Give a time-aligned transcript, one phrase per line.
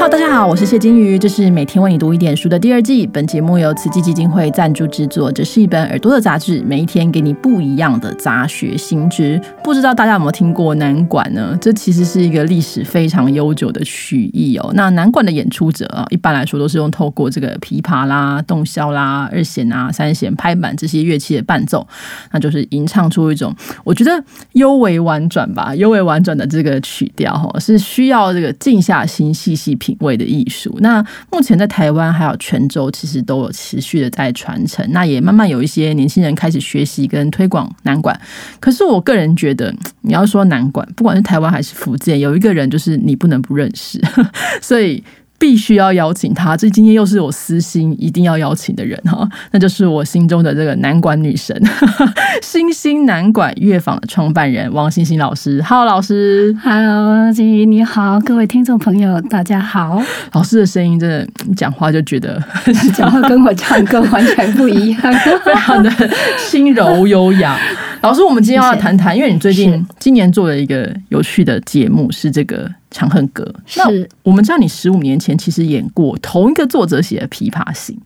[0.00, 3.06] Hello，大家好，我是谢金鱼，这是每天为你读一点书的第二季。
[3.06, 9.38] 本节目由慈济基金会赞助制作，这是一本耳朵的杂志，每一天给你不一样的杂学新知。
[9.62, 11.54] 不知道大家有没有听过南管呢？
[11.60, 14.70] 这其实是一个历史非常悠久的曲艺哦。
[14.72, 21.86] 那南管的演出者啊，一般来说都是用透过这个琵琶啦、洞箫啦、二弦啊、三弦、拍板这些乐器的伴奏，
[22.32, 23.54] 那就是吟唱出一种
[23.84, 29.76] 我觉得尤为婉转吧，尤为婉转的这个曲调哈，是需要这个静下心细细。
[29.80, 34.86] 品品味的艺术，那目前在台湾还有泉州，其实都有持续的在传承。
[34.92, 38.18] 那也慢慢有一些年轻人开始学习跟推广南管。
[38.60, 44.00] 可是我个人觉得， 你要说南管，不管是台湾还是福建，有一个人就是你不能不认识，
[44.62, 45.02] 所以。
[45.40, 51.58] 必须要邀请他，这今天又是我私心一定要邀请的人哈，那就是我心中的这个南管女神，
[52.42, 55.62] 星星南管乐坊的创办人王星星老师。
[55.62, 60.02] Hello，老师，Hello，金鱼你好，各位听众朋友大家好。
[60.32, 62.38] 老师的声音真的讲话就觉得
[62.94, 65.00] 讲话跟我唱歌完全不一样，
[65.42, 65.90] 非常的
[66.36, 67.58] 轻柔优雅。
[68.02, 73.44] 老师，我们今天要谈谈，因为你最近今年做了一个有趣的节目，是这个《长恨歌》。
[73.78, 77.96] 那，我们知道你十五年前其实演过同一个作者写的《琵琶行》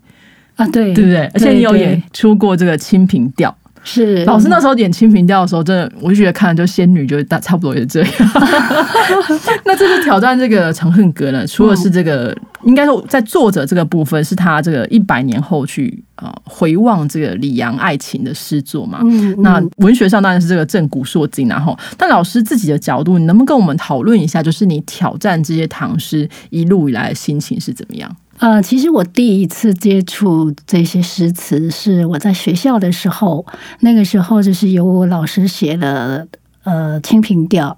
[0.56, 1.24] 啊，对对不对？
[1.34, 3.50] 而且你有演出过这个《清平调》。
[3.84, 8.10] 是，老师那时候演《清平调》的时候，真的我就觉得看就仙女，就大差不多也是这样。
[9.64, 19.00] 那这次挑战这个《长恨歌》呢，除了是这个，应该说在作者这个部分，是他这个一百年后去啊回望这个李阳爱情的诗作嘛。
[19.04, 19.34] 嗯。
[19.42, 28.10] 那文学上当然是这个正古烁今，然后，但老师自己的角度，你能不能跟我们讨论一下，就是你挑战这些唐诗一路以来的心情是怎么样？
[28.38, 33.46] 呃，其实我第一次接触这些诗词是我在学校的时候，
[33.80, 36.26] 那个时候就是有我老师写了
[36.64, 37.76] 呃《清平调》，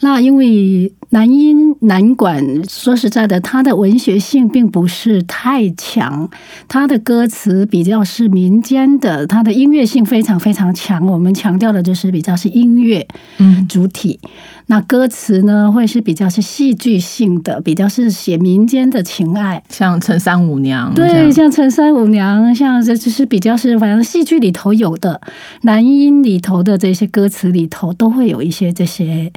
[0.00, 0.92] 那因为。
[1.12, 6.30] 南音南管，说实在的，它的文学性并不是太强，
[6.68, 11.04] 它的歌词比较是民间的，它的音乐性非常非常强。
[11.04, 13.04] 我们强调的就是比较是音乐
[13.38, 14.20] 嗯主体，
[14.66, 25.20] 那歌词呢会是比较是戏剧性的，比较是写民间的情爱，像陈三五娘，对，像陈三五娘，像这就是比较是反正戏剧里头有的
[25.62, 29.32] 男音里头的这些歌词里头都会有一些这些。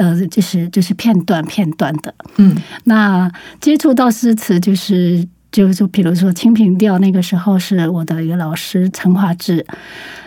[0.00, 3.30] 呃，就是就是片段片段的，嗯，那
[3.60, 9.66] 接触到诗词，就是就就比如说《清平调》，那个时候是我的一个老师陈华志，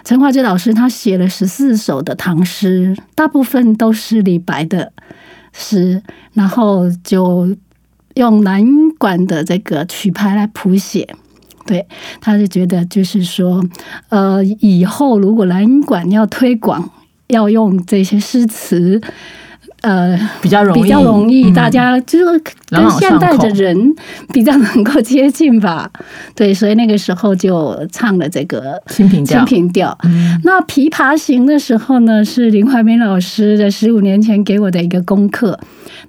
[0.04, 4.94] 陈华志老师他写了十四首的唐诗，大部分都是李白的
[5.54, 6.04] 诗，
[6.34, 7.58] 然后就
[8.14, 8.64] 用南
[9.00, 11.16] 管的这个曲牌来谱写，
[11.66, 11.88] 对，
[12.22, 13.64] 他就觉得就是说，
[14.10, 16.92] 呃，以后如果南管要推广，
[17.30, 19.02] 要用这些诗词。
[19.84, 23.94] 呃，比较容易，比较容易，大家就是跟现代的人
[24.32, 25.92] 比较能够接近吧。
[26.34, 29.44] 对，所以那个时候就唱了这个《清平调》。
[29.46, 29.98] 清平调。
[30.46, 35.60] 那《琵琶行》的时候呢，是林怀民老师在十五年前给我的一个功课。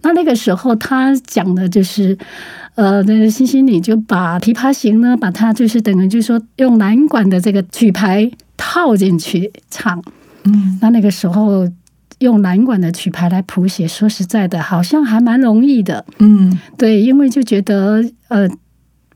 [0.03, 2.17] 那那个时候他讲的就是，
[2.77, 10.01] 呃，那个欣欣你就把《琵琶行》呢，把它就是等于就是说用南管的这个曲牌套进去唱。
[10.45, 11.69] 嗯，那那个时候。
[12.21, 16.05] 用蓝管的曲牌来谱写，说实在的，好像还蛮容易的。
[16.19, 18.49] 嗯，对，因为就觉得呃，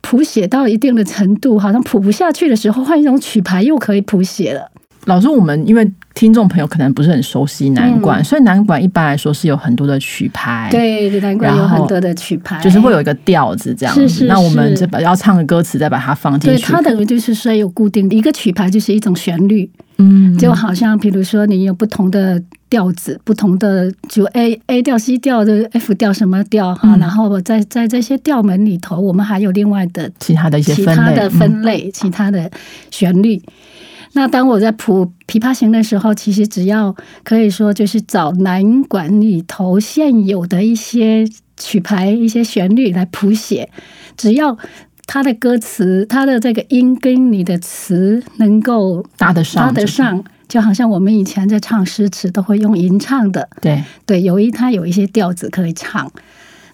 [0.01, 4.71] 谱写到一定的程度，好像谱不下去的时候，换一种曲牌又可以谱写了。
[5.05, 10.67] 老师，我们因为听众朋友可能不是很熟悉南管，所以南管一般来说是有很多的曲牌。
[10.69, 14.25] 对，南管有很多的曲牌，就是会有一个调子这样子。
[14.25, 16.61] 那我们把要唱的歌词再把它放进去。
[16.61, 19.71] 对，它等于就是说有固定的一个曲牌，就是一种旋律。
[19.99, 32.51] 嗯，就好像比如说你有不同的调子，不同的就 A A 调、C 调的 F 调什么调哈，然后在在这些调门里头，我们还有另外的其他的一些其他的分类，其他的
[32.91, 33.41] 旋律。
[34.13, 41.27] 那当我在谱《琵琶行》的时候，其实只要可以说就是找南管里头现有的一些
[41.57, 43.71] 曲牌、一些旋律来谱写，
[44.17, 44.59] 只要。
[45.11, 56.13] 他的歌词，他的这个音跟你的词能够搭得上，搭得上，就好像我们以前在唱诗词都会用吟唱的，对对，有一他有一些调子可以唱。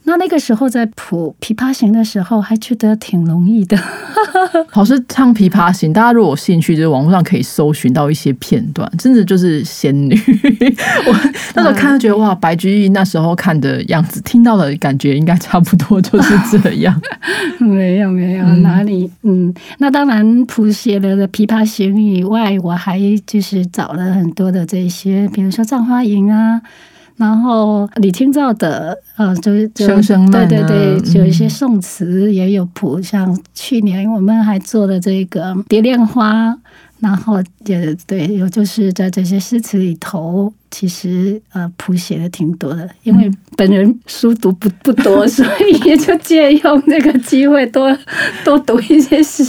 [0.06, 3.78] 那那个时候在谱《琵琶行》的时候，还觉得挺容易的。
[4.74, 10.14] 老师唱《琵琶行》，大家如果有兴趣，就是网络上可以搜寻到一些片段，真的就是仙女。
[11.08, 17.00] 我那时候看，觉得哇，白居易那时候看的样子，听到的感觉应该差不多就是这样。
[17.58, 19.10] 没有没有，哪里？
[19.22, 26.60] 嗯，那当然谱写了《琵琶行》以外，我还就是找了很多的这些，比如说《葬花吟》啊。
[27.16, 31.12] 然后李清照的呃，就就声声慢啊对对对，嗯。
[31.14, 36.50] 有一些宋词也有谱，像去年我们还做了这个《蝶恋花》，
[37.00, 47.96] 然后也对，有就是在这些诗词里头，其实呃谱写的挺多的，因为本人书读不不多， 所以也就借用这个机会多
[48.44, 49.44] 多读一些诗。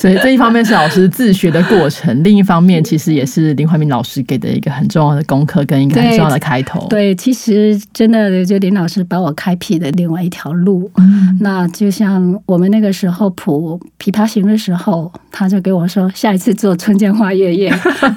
[0.00, 6.86] 所以这一方面是老师自学的过程， 另一方面其实也是林怀民老师给的一个很重要的功课跟一个很重要的开头。
[6.88, 10.88] 对，其实真的就林老师把我开辟的另外一条路。
[10.94, 17.68] 嗯，那就像我们那个时候谱《琵琶行》的时候，他就给我说，下一次做《春江花月夜》，
[18.00, 18.14] 然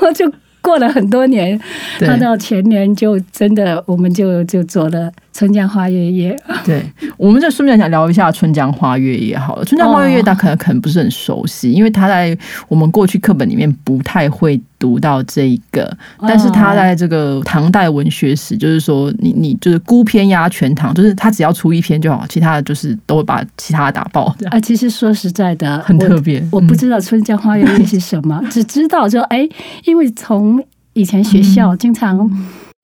[0.00, 1.60] 后就过了很多年，
[1.98, 2.08] 对。
[2.08, 6.36] 他到前年就真的我们就就做了《春江花月夜》。
[6.64, 6.84] 对，
[7.16, 9.64] 我们就顺便想聊一下《春江花月夜》好了。
[9.68, 12.36] 《春江花月夜》哦大家可能可能不是很熟悉，因为它在
[12.68, 15.84] 我们过去课本里面不太会读到这一个，
[16.18, 26.46] 哦但是它在这个唐代文学史，就是说你你就是孤篇压全唐，就是它只要出一篇就好，其他的就是都会把其他的打爆，啊，其实说实在的，很特别。
[26.52, 29.48] 我不嗯知道《春江花月夜》是什么， 只知道就哎，
[29.84, 30.62] 因为从
[30.92, 32.30] 以前学嗯校经常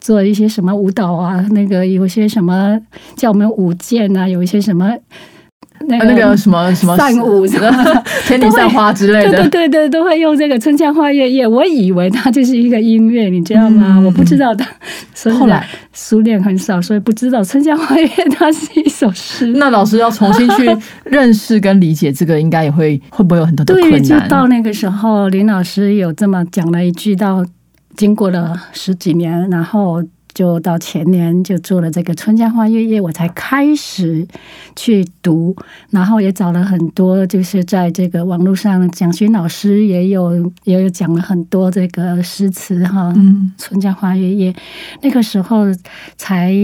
[0.05, 2.79] 做一些什么舞蹈啊，那个有些什么
[3.17, 4.95] 叫我们舞剑啊，有一些什么
[5.87, 8.03] 那啊那个什么什么 散舞什么。
[8.27, 13.97] 天女散花之类的 对，对对，都会用这个《春江花月夜》，我以为它就是一个音乐，你知道吗？
[13.99, 14.67] 嗯我不知道它，
[15.15, 19.47] 所以后来熟练很少，所以不知道《春江花月夜》它是一首诗。
[19.57, 20.69] 那老师要重新去
[21.05, 24.47] 认识跟理解这个，应该也会会不会有很多的对，困就到？
[24.49, 27.45] 那个时候，林老师有这么讲了一句，到
[27.99, 30.01] 经过了十几年，然后
[30.33, 34.25] 就到前年就做了这个《春江花月夜》，我才开始
[34.77, 35.57] 去读，
[35.91, 44.53] 然后也找了很多，就是在这个网络上，蒋勋老师也有也有讲了很多这个诗词哈，嗯，《春江花月夜》，
[45.03, 45.65] 那个时候
[46.17, 46.55] 才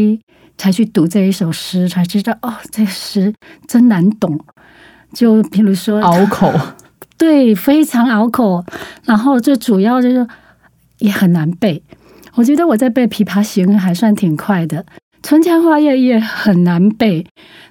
[0.56, 3.34] 才去读这一首诗，才知道哦，这诗
[3.66, 4.38] 真难懂。
[5.12, 6.52] 就比如说拗口，
[7.19, 8.64] 对，非常拗口。
[9.04, 10.25] 然后最主要就是
[10.99, 11.82] 也很难背。
[12.35, 14.79] 我觉得我在背《琵琶行》还算挺快的，
[15.23, 17.25] 《春江花月夜》很难背。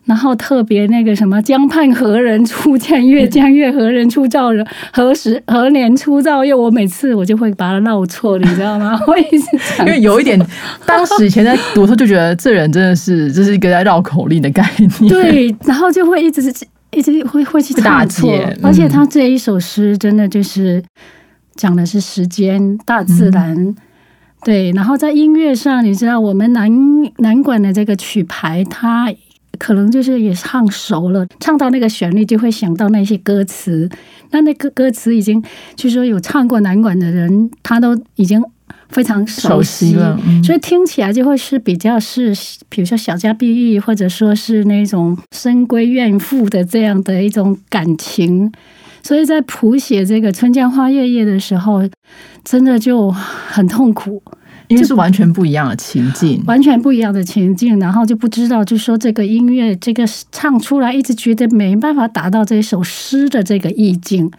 [0.06, 4.66] 然后特别那个什么“江畔何人初见月，江月何人初照人？
[4.92, 9.00] 何时何年初照月？”我每次我就会把它绕错，你知道吗？
[9.08, 9.48] 我一直
[9.80, 10.38] 因为有一点，
[10.86, 14.90] 当时以前在读的时候就觉得这人真的是这是一个在绕口令的概念。
[15.08, 16.54] 对，然后就会一直
[16.92, 18.30] 一直会会去打唱错
[18.62, 20.84] 而且他这一首诗真的就是
[21.56, 23.56] 讲的是时间、大自然。
[23.56, 23.76] 嗯
[24.46, 26.70] 对，然后在音乐上，你知道我们南
[27.20, 29.10] 南管的这个曲牌，它
[29.58, 33.90] 可能就是也唱熟了，唱到那个旋律就会想到那些歌词。
[34.32, 35.42] 那那个歌词已经，
[35.78, 38.44] 据说有唱过南管的人，他都已经
[38.90, 42.36] 非常熟熟悉了嗯所以听起来就会是比较是，
[42.68, 48.52] 比如说小家碧玉，或者说是那种深闺怨妇的这样的一种感情。
[49.04, 51.82] 所以在谱写这个《春江花月夜》的时候，
[52.44, 54.24] 真的就很痛苦，
[54.70, 56.42] 因为是完全不一样的情境。
[56.48, 64.32] 完全不一样的情境，然后就不知道，就说这个音乐这个唱出来，一直觉得没办法达到这首诗的这个意境，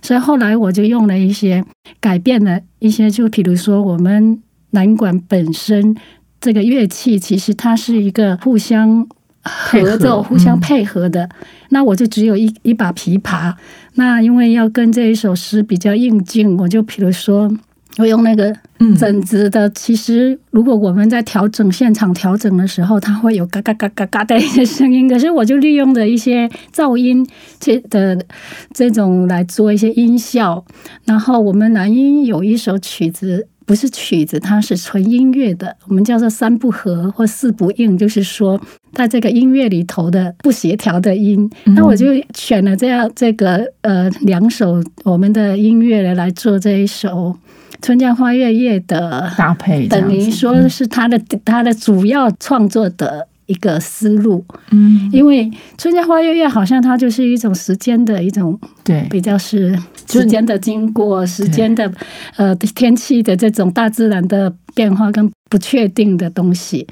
[0.00, 1.64] 所以后来我就用了一些
[2.00, 4.40] 改变了一些，就比如说我们
[4.70, 5.96] 南管本身
[6.40, 9.06] 这个乐器，其实它是一个互相。
[9.44, 11.28] 合配奏、合互相嗯配合的，
[11.72, 13.54] 那我就只有一一把琵琶。
[13.94, 17.50] 那因为要跟这一首诗比较应景，我就比如说，
[17.98, 19.68] 我用那个嗯整直的。
[19.70, 25.08] 其实，如果我们在调整现场调整的时候，它会有嘎嘎嘎嘎嘎的一些声音。
[25.10, 27.26] 可是，我就利用的一些噪音
[27.58, 28.24] 这的
[28.72, 30.64] 这种来做一些音效。
[31.04, 33.48] 然后，我们南音有一首曲子。
[33.72, 38.60] 不是曲子，它是纯音乐的，我们叫做三不合或四不应，就是说
[38.92, 41.50] 在这个音乐里头的不协调的音。
[41.64, 47.34] 嗯那我就选了这样这个呃两首我们的音乐来做这一首
[47.80, 55.44] 《春江花月夜》的搭配等于说是他的他的主要创作的一个思路，嗯，因为
[55.76, 59.78] 《春江花月夜》好像它就是一种时间的一种对，比较是
[60.10, 61.92] 时间的经过、时间的
[62.36, 66.86] 呃天气的这种大自然的变化跟不确定的东西，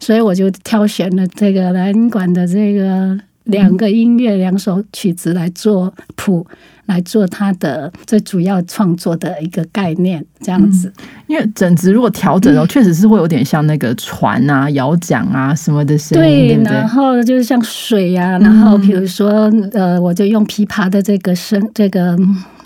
[0.00, 6.44] 所以我就挑选了这个蓝管的这个两个音乐、两首曲子来做谱，
[6.90, 10.92] 来做它的最主要创作的一个概念，这样子。
[11.28, 16.88] 因为整直如果调整哦，确实是会有点像那个船啊、摇桨啊什么的声音，对然？
[16.88, 22.18] 后就是像水呀、然后比如说呃，我就用琵琶的这个声，这个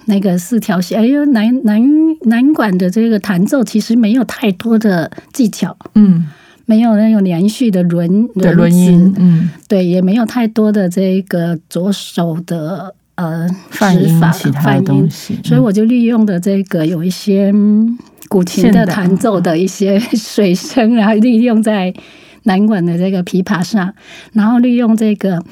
[0.07, 1.83] 那个四条线，哎呦，南南
[2.23, 6.27] 南管的这个弹奏其实没有太多的技巧，嗯，
[6.65, 21.93] 没有那种连续的轮对，轮音，嗯，对，也没有太多的这个左手的呃泛音指法其他的泛音东西，所以我就利用的这个有一些嗯古琴的弹奏的一些 水声，然后利用在
[22.45, 23.95] 南管的这个琵琶上，
[24.33, 25.43] 然后利用这个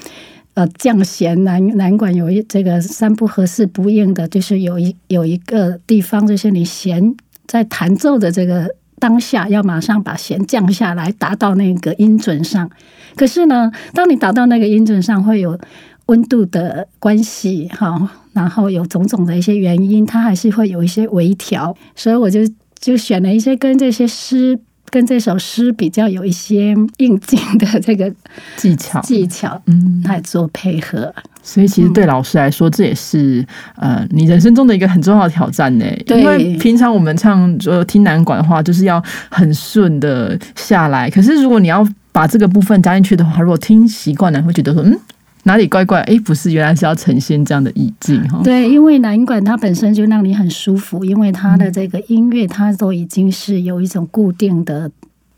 [0.55, 7.15] 呃降弦南南管有一这个三不合四不应的，就是有一有一个地方，就是你弦
[7.47, 8.69] 在弹奏的这个。
[9.03, 12.71] 当下要马上把弦降下来，达到那个音准上。
[13.17, 15.59] 可是呢，当你达到那个音准上，会有
[16.07, 22.41] 温度的关系，哈，然后有种种的一些原因，它还是会有一些微调，所以我就
[22.79, 24.59] 就选了一些跟这些诗、
[24.91, 28.13] 跟这首诗比较有一些应景的这个
[28.57, 31.15] 技巧，技巧嗯，来做配合。
[31.45, 33.45] 所以其实对老师来说，这也是
[33.75, 35.85] 呃你人生中的一个很重要的挑战呢。
[36.07, 41.11] 因为平常我们唱呃听南管的话，就是要很顺的下来。
[41.11, 44.97] 可是如果你要把这个部分加进去的话，如果听习惯了，会觉得说嗯
[45.45, 48.41] 哪里怪怪，哎，不是，原来是要呈现这样的意境哈。
[48.45, 54.91] 对，因为南管它本身就让你很舒服，因为它的这个音乐它都已经是有一种固定的。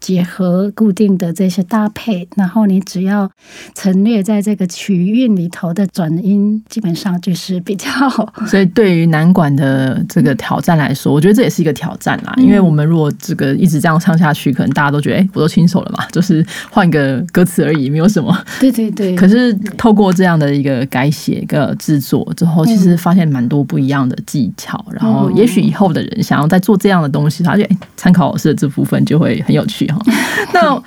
[0.04, 3.30] 结合固定的这些搭配，然后你只要
[3.74, 7.88] 陈列在这个曲韵里头的转音，基本上就是比较
[8.46, 12.34] 所以对于南管的这个挑战来说，我觉得这也是一个挑战啦。
[12.36, 18.38] 因为我们如果这个一直这样唱下去，可能大家都觉得，哎、我都亲手了嘛， 就是换个歌词而已，没有什么。
[18.60, 19.16] 对对对。
[19.16, 24.84] 可是透过这样的一个改写、一个制作之后，其实发现蛮多不一样的技巧。
[24.90, 30.02] 然后，也许以后的人想要再做这样的东西，他就哎参考老师的这部分就会很有趣哈。
[30.52, 30.82] 那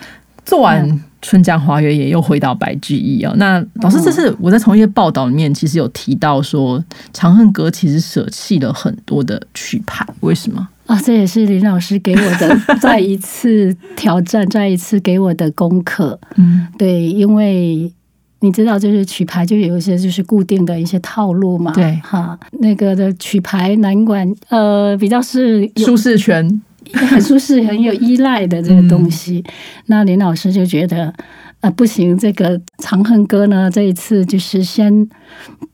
[0.46, 0.90] 做完
[1.22, 3.34] 《春江花月夜》，又回到白居易哦。
[3.38, 6.80] 那老师，这次我在从一些报道里面，其实有提到说，
[7.12, 10.68] 《长恨歌》其实舍弃了很多的曲牌，为什么？
[10.86, 16.18] 啊，这也是林老师给我的再一次挑战，再一次给我的功课。
[16.38, 17.92] 嗯，对，因为
[18.40, 21.74] 你知道，就是曲牌就有一些就是固定的一些套路嘛。
[21.74, 26.62] 对哈，那个的曲牌难管呃比较是舒适圈，
[26.94, 29.44] 很 舒适、很有依赖的这个东西。
[29.88, 31.14] 那林老师就觉得，
[31.62, 35.08] 呃，不行，这个《长恨歌》呢，这一次就是先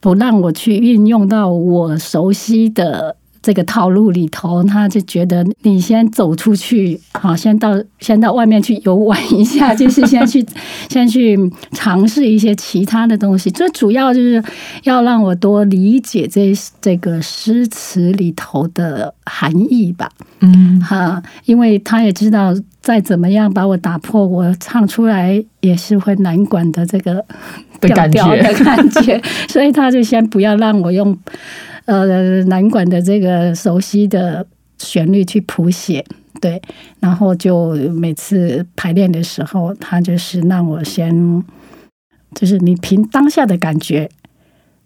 [0.00, 3.16] 不让我去运用到我熟悉的。
[3.44, 10.42] 这个套路里头，他就觉得你先走出去，好，先到先到外面去游玩一下，就是先去
[10.88, 11.38] 先去
[11.72, 13.50] 尝试一些其他的东西。
[13.50, 14.42] 最主要就是
[14.84, 20.10] 要让我多理解这这个诗词里头的含义吧。
[20.40, 27.22] 嗯，哈，因为他也知道，再怎么样把我打破，我唱出来也是会难管的这个
[27.78, 31.14] 的感觉调调的感觉， 所以他就先不要让我用
[31.86, 34.46] 呃南管的这个熟悉的
[34.78, 36.04] 旋律去谱写，
[36.40, 36.60] 对，
[37.00, 41.42] 然后就每次排练的时候，他就是让我先，
[42.34, 44.08] 就是你凭当下的感觉。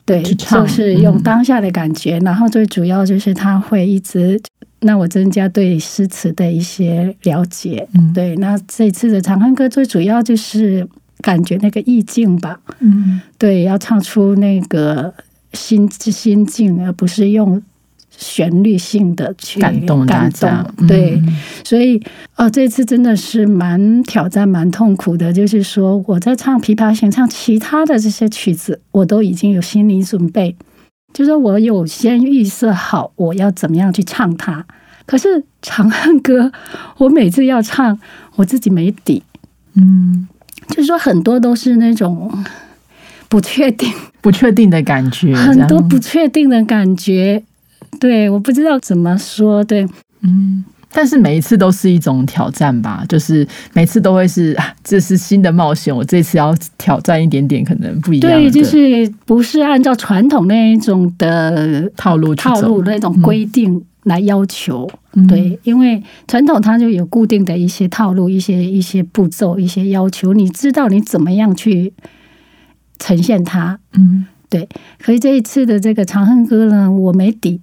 [0.05, 4.41] 对，就是用嗯当下的感觉，然后最主要就是他会一直
[4.81, 7.87] 让我增加对诗词的一些了解。
[7.93, 10.89] 嗯对，那这次的《长恨歌》最主要就是
[11.21, 12.59] 感觉那个意境吧。
[12.79, 15.13] 嗯，对，要唱出那个
[15.53, 17.63] 心心境，而不是用
[18.11, 20.87] 旋律性的去感动大家动。
[20.87, 22.03] 对，嗯所以
[22.37, 25.33] 哦，这次真的是蛮挑战、蛮痛苦的。
[25.33, 30.57] 就是说，我在唱《琵琶行》、唱其他的这些曲子，我都已经有心理准备，
[31.13, 34.67] 就是我有先预设好我要怎么样去唱它。
[35.07, 35.29] 可是
[35.63, 36.45] 《长恨歌》，
[36.99, 37.99] 我每次要唱，
[38.37, 39.23] 我自己没底，
[39.75, 40.29] 嗯，
[40.69, 42.31] 就是说很多都是那种
[43.29, 47.43] 不确定， 不确定的感觉，很多不确定的感觉。
[48.01, 49.63] 对，我不知道怎么说。
[49.65, 49.87] 对，
[50.23, 64.89] 嗯，但是每一次都是一种挑战吧，就是每次都会是啊，这是新的冒险，我这次要挑战一点点，可能不一样的对，就是不是按照传统那一种的套路去套走路那种规定来要求。
[65.15, 71.93] 嗯对，因为传统它就有固定的一些套路、一些一些步骤、一些要求，你知道你怎么样去
[72.99, 73.79] 呈现它。
[73.93, 74.67] 嗯对
[74.99, 77.61] 可是这一次的这个《长恨歌》呢，我没底。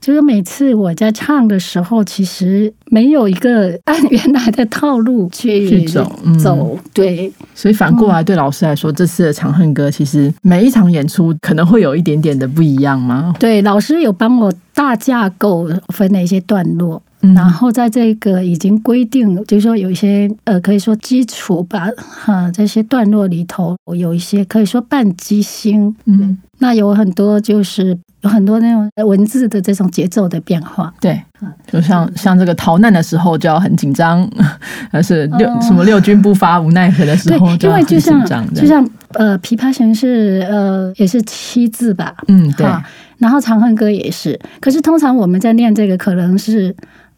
[0.00, 13.34] 就是每次我在唱的时候，其实没有一个按原来的套路去去走嗯走对，所以反过来对老师来说，这次的《长恨歌》其实每一场演出可能会有一点点的不一样吗？
[13.40, 17.34] 对，老师有帮我大架构分了一些段落，嗯。
[17.34, 26.38] 然后在这个已经规定，就是说有一些呃，可以说基础吧，哈，这些段落里头有一些可以说半即兴，嗯。
[26.58, 30.94] 那有很多就是有很多那种文字的这种节奏的变化。
[31.00, 31.20] 对，
[31.66, 34.26] 就像像这个逃难的时候就要很紧张，
[34.92, 38.54] 而是六、哦什么六军不发无奈何的时候，就要很紧因为就像张。
[38.54, 42.82] 就像呃，琵琶行是呃也是七字吧，嗯，对，哈，
[43.18, 46.74] 然后长恨歌也是，可是通常我们在念这个可能是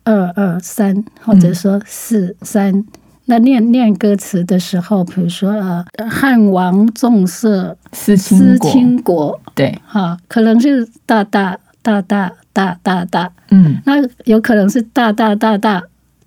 [0.06, 2.84] 二二三或者说四三
[3.26, 8.16] 那念念歌词的时候比如说呃汉王重色思
[8.60, 9.76] 倾国对。
[9.84, 13.76] 哈可能是大大大大大大大嗯。
[13.84, 13.94] 那
[14.24, 15.82] 有可能是大大大大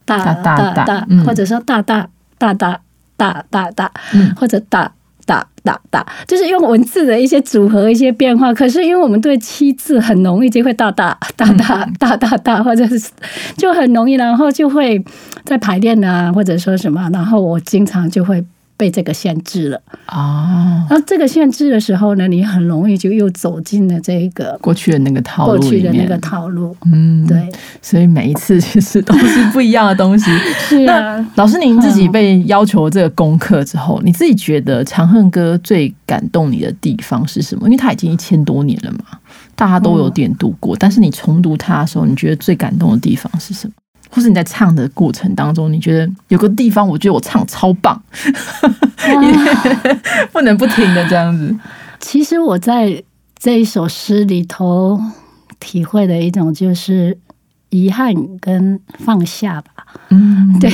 [0.06, 2.82] 大大大或者说大大大大
[3.16, 3.92] 大大大
[4.36, 4.92] 或者大
[5.30, 8.52] 大大大，就是用文字的一些组合、一些变化。
[8.52, 13.12] 可是因为我们对七字很容易就会大大大大大大大，或者是
[13.56, 15.00] 就很容易，然后就会
[15.46, 18.44] 在排练啊，或者说什么，然后我经常就会
[18.80, 19.82] 被这个限制了。
[20.08, 26.74] 哦，那这个限制的时候呢，你很容易就又走进了这个过去的那个套路里面，去的那个套路。
[26.86, 30.32] 嗯，对，所以每一次其实都是不一样的东西。
[30.66, 31.28] 是啊。
[31.36, 37.66] 老师，您自己被要求这个功课之后，你自己觉得《长恨歌》最感动你的地方是什么？
[37.66, 39.20] 因为它已经一千多年了嘛，
[39.56, 43.74] 大家都有点读过，但是你重读它的时候，你觉得最感动的地方是什么？
[44.10, 48.02] 或是你在唱的过程当中，你觉得有个地方，我觉得我唱超棒，
[50.34, 51.56] 不能不停的这样子。
[52.00, 53.04] 其实我在
[53.38, 55.00] 这一首诗里头
[55.60, 57.18] 体会的一种就是
[57.70, 59.86] 遗憾跟放下吧。
[60.10, 60.72] 嗯，对，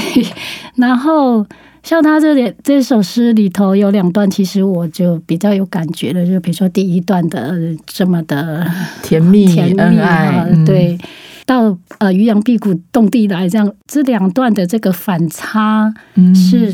[0.75, 1.45] 然后
[1.83, 7.53] 像他这里这首诗里头有两段，其实我就比较有感觉的，就比如说第一段的
[7.85, 8.65] 这么的
[9.03, 10.97] 甜蜜甜蜜恩爱哈，，嗯，对。
[11.45, 16.33] 到呃，渔阳辟谷动地来，这样这两段的这个反差嗯。
[16.33, 16.73] 是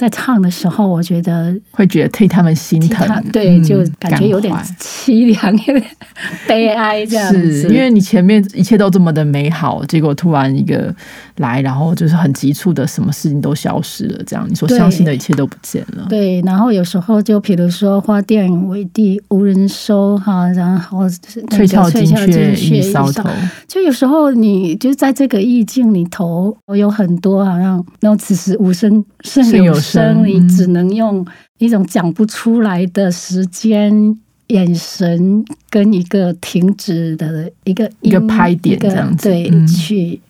[0.00, 5.84] 在唱的时候，我觉得会觉得替他们心疼，对，嗯就感觉有点凄凉，有点
[6.48, 7.60] 悲哀这样子。
[7.60, 10.94] 是因为你前面一切都这么的美好，结果突然一个
[11.36, 16.06] 来，然后就是很急促的，什么事情都消失了，这样你所相信的一切都不见了。
[16.08, 21.06] 对，然后有时候就比如说花店为地无人收哈，然后
[21.50, 23.28] 翠翘翠翘金雀金一搔头，
[23.68, 31.26] 就有时候你就在这个意境里头，有很多好像那种此时无声胜胜有有声声，你嗯只能用
[31.58, 34.18] 一种讲不出来的时间。
[34.50, 40.20] 眼神跟一个停止的一个一个拍点这样子对，嗯去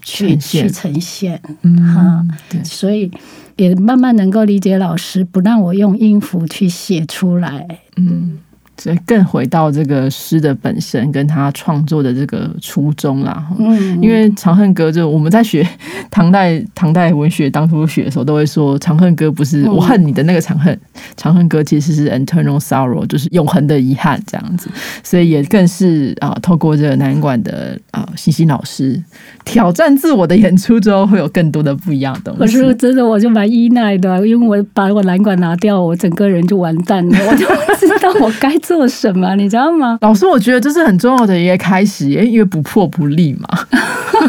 [0.00, 3.10] 去去呈现，嗯哈，对，所以
[3.56, 7.80] 也慢慢能够理解老师不让我用音符去写出来。
[7.96, 8.38] 嗯。
[8.78, 13.46] 所以更回到这个诗的本身，跟他创作的这个初衷啦。
[13.58, 15.66] 嗯，因为《长恨歌》就我们在学
[16.10, 20.74] 唐代唐代文学当初学的时候，都会说《长恨歌》不是嗯我恨你的那个长恨，
[21.16, 24.70] 《长恨歌》其实是 eternal sorrow，就是永恒的遗憾这样子。
[25.02, 29.02] 所以也更是啊、透过这个南管的啊欣欣老师
[29.44, 32.74] 挑战自我的演出之后，会有更多的不一样的东西可是。
[32.78, 39.96] 真的我就蛮依赖的，因为我把我蓝管拿掉，我整个人就完蛋了，我就 不知道我该做什么，你知道吗？
[40.02, 43.48] 老师，我觉得这是很重要的一个开始，因为不破不立嘛，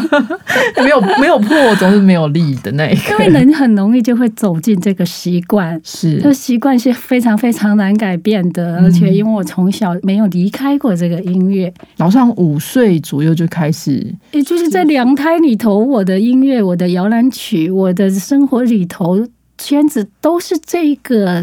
[0.82, 5.78] 没有没有破总是没有立的那一因为，人很容易就会走进这个习惯。
[5.84, 6.18] 是。
[6.22, 19.26] 这习惯是非常非常难改变的，而且因为我从小没有离开过这个音乐，老上五岁左右就开始也就是在娘胎里头，我的音乐、我的摇篮曲、我的生活里头
[19.62, 21.42] 圈子都是这个，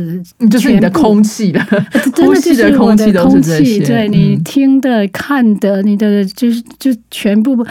[0.50, 3.86] 就是你的空气了，真的呼吸就是我空气都的空气，是这些。
[3.86, 4.44] 对你嗯。
[4.44, 7.66] 听的、看的，你的就是就全部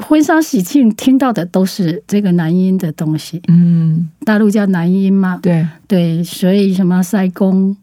[0.00, 5.66] 婚丧喜庆听到的都是这个男音的东西，嗯，大陆叫男音嘛，对。
[5.86, 7.76] 对，所以什么塞公？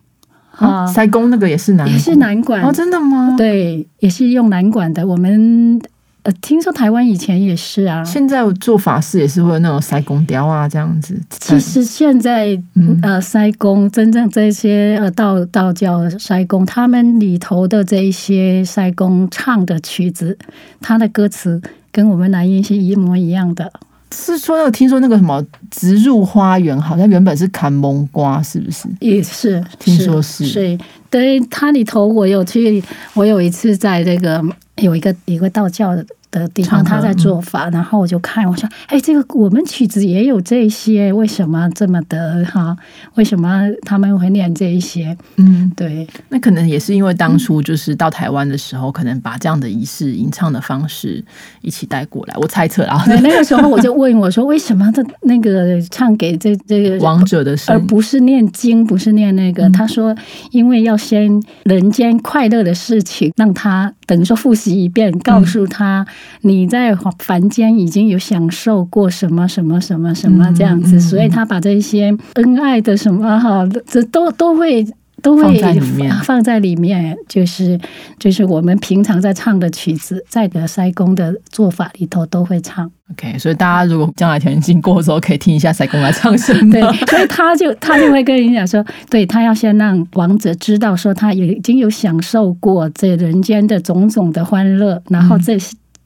[0.51, 5.05] 啊，塞公那个也是男也是男管哦，真的吗？，对，也是用男管的。
[5.07, 5.81] 我们
[6.23, 8.03] 呃，听说台湾以前也是啊。
[8.03, 11.19] 现在做法事也是会有那种塞公雕啊这样子。
[11.29, 20.37] 其实现在嗯呃，塞公真正这些呃道道教塞公，他们里头的这一些塞公唱的曲子，
[20.79, 23.71] 他的歌词跟我们南音是一模一样的。
[24.15, 28.87] 是说有听说那个什么植入花园，好像原本是砍蒙瓜，是不是？
[28.99, 30.77] 也是，听说是所以
[31.13, 34.43] 对它里头，我有去，我有一次在这个
[34.77, 36.03] 有一个一个道教的。
[36.33, 42.75] 的地方，他在做法，然后我就看，我说，哎，这个我们曲子也有这些，为什么这么的哈？
[43.13, 45.15] 为什么他们会念这一些？
[45.35, 51.23] 嗯，对，那可能也是因为当初就是到台湾的时候，可能把这样的仪式吟唱的方式
[51.61, 59.69] 一起带过来，我猜测啊，对，那个时候我就问我说，为什么这那个唱给这这个王者的声而不是念经，不是念那个？
[59.69, 60.15] 他说，
[60.49, 66.05] 因为要先人间快乐的事情，让他等于说复习一遍，告诉他
[66.41, 74.85] 你在凡间已经有享受过什么什么什么什么这样子，所以他把这些恩爱的什么哈，这都都会。
[75.23, 77.79] 都会放在里面放在里面，就是
[78.19, 82.91] 就是我们平常在唱的曲子，在的塞公的做法里头都会唱。
[83.11, 86.71] OK，所以大家如果将来田经过的时候，可以听一下塞公来唱什么。
[86.71, 95.57] 对， 所以他就他就会跟你讲说，对他要先让王者知道说他已经有享受过这人间的种种的欢乐，然后这。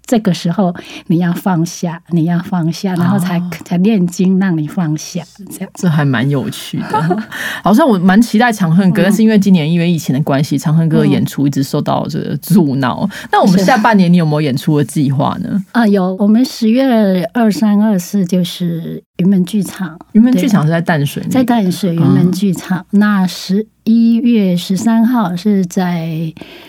[0.07, 0.73] 这个时候
[1.07, 5.69] 你要放下，你要放下，然后才、才念经让你放下，这样。
[5.75, 7.23] 这还蛮有趣的。
[7.61, 13.07] 好像我蛮期待《长恨歌》，但是因为今年因为疫情的关系，《长恨歌》演出一直受到这个阻挠。
[13.31, 15.61] 那我们下半年你有没有演出的计划呢？
[15.73, 22.85] 啊，有，我们十月二三、二四就是云门剧场，云门剧场是在淡水，在淡水云门剧场。
[22.91, 26.09] 那十一月十三号是在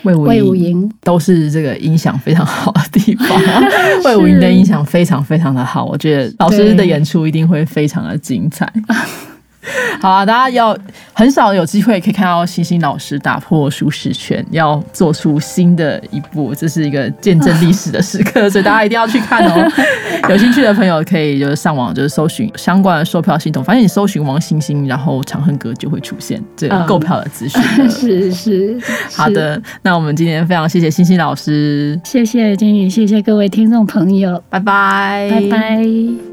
[0.04, 3.28] 魏武营，都是这个音响非常好的地方。
[4.06, 8.72] 魏武营的音响非常非常的好，我觉得老师的演出一定会非常的精彩。
[10.00, 10.76] 好啊，大家要
[11.12, 19.70] 很少有机会可以看到星星老师打破舒适圈，要做出新的一步，这是一个见证历史的时刻， 所以大家一定要去看哦。
[20.28, 27.88] 有兴趣的朋友可以就是上网就是搜寻相关的售票系统，反正你搜寻王星星，然后长恨歌就会出现这个购票的资讯、 嗯。
[27.90, 28.78] 是是，
[29.16, 36.27] 好的，那我们今天非常谢谢星星老师，谢谢金宇，谢谢各位听众朋友，拜拜，拜拜。